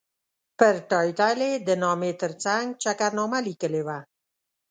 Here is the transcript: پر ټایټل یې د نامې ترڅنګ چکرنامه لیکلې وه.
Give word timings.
پر 0.57 0.75
ټایټل 0.89 1.39
یې 1.49 1.53
د 1.67 1.69
نامې 1.83 2.11
ترڅنګ 2.21 2.65
چکرنامه 2.83 3.39
لیکلې 3.47 3.81
وه. 3.87 3.99